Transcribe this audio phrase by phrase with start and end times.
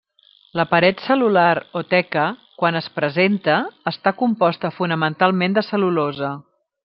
[0.59, 2.23] La paret cel·lular o teca,
[2.63, 3.59] quan es presenta,
[3.93, 6.33] està composta fonamentalment de cel·lulosa.